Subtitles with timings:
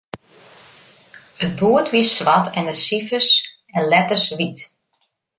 [1.43, 3.31] It boerd wie swart en de sifers
[3.77, 4.59] en letters wyt.